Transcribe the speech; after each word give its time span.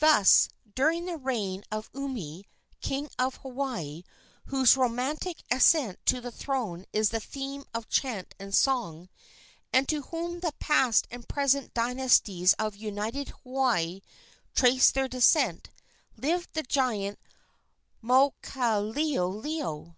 Thus, 0.00 0.48
during 0.74 1.06
the 1.06 1.16
reign 1.16 1.62
of 1.70 1.88
Umi, 1.94 2.46
king 2.80 3.08
of 3.16 3.36
Hawaii, 3.36 4.02
whose 4.46 4.76
romantic 4.76 5.40
ascent 5.52 6.00
to 6.06 6.20
the 6.20 6.32
throne 6.32 6.84
is 6.92 7.10
the 7.10 7.20
theme 7.20 7.62
of 7.72 7.88
chant 7.88 8.34
and 8.40 8.52
song, 8.52 9.08
and 9.72 9.88
to 9.88 10.02
whom 10.02 10.40
the 10.40 10.50
past 10.58 11.06
and 11.12 11.28
present 11.28 11.74
dynasties 11.74 12.54
of 12.54 12.74
united 12.74 13.28
Hawaii 13.44 14.00
trace 14.52 14.90
their 14.90 15.06
descent, 15.06 15.70
lived 16.16 16.54
the 16.54 16.64
giant 16.64 17.20
Maukaleoleo. 18.02 19.94